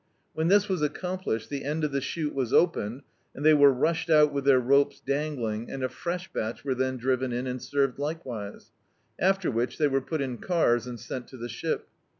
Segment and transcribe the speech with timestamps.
[0.33, 3.03] When this was accomplished, the end of the shoot was opened,
[3.35, 6.97] and they were rushed out with their ropes dangling, and a fresh batch were then
[6.97, 8.71] driven in and served likewise.
[9.19, 11.87] After which they were put in cars and sent to the ship.